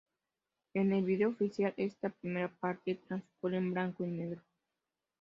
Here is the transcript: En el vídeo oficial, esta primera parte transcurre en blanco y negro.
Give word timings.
En 0.73 0.93
el 0.93 1.05
vídeo 1.05 1.29
oficial, 1.29 1.75
esta 1.77 2.09
primera 2.09 2.47
parte 2.47 2.95
transcurre 3.07 3.57
en 3.57 3.71
blanco 3.71 4.03
y 4.03 4.09
negro. 4.09 4.41